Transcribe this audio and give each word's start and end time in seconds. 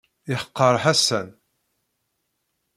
Yeḥqer 0.31 0.75
Ḥasan. 0.83 1.29